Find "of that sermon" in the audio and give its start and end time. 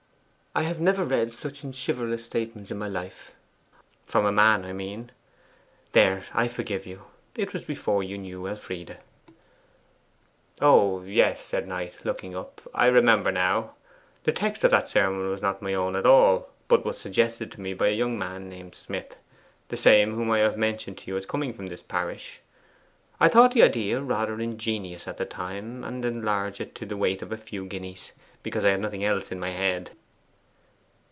14.65-15.29